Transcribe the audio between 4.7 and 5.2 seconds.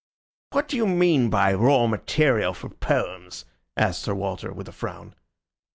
frown.